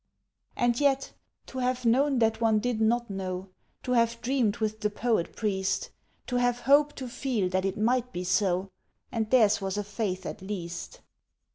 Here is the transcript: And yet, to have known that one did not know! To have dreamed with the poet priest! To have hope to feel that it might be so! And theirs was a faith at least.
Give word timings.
And 0.55 0.79
yet, 0.79 1.11
to 1.45 1.59
have 1.59 1.85
known 1.85 2.17
that 2.17 2.41
one 2.41 2.57
did 2.57 2.81
not 2.81 3.07
know! 3.11 3.49
To 3.83 3.91
have 3.91 4.19
dreamed 4.23 4.57
with 4.57 4.79
the 4.79 4.89
poet 4.89 5.35
priest! 5.35 5.91
To 6.25 6.37
have 6.37 6.61
hope 6.61 6.93
to 6.95 7.07
feel 7.07 7.49
that 7.49 7.65
it 7.65 7.77
might 7.77 8.11
be 8.11 8.23
so! 8.23 8.71
And 9.11 9.29
theirs 9.29 9.61
was 9.61 9.77
a 9.77 9.83
faith 9.83 10.25
at 10.25 10.41
least. 10.41 11.01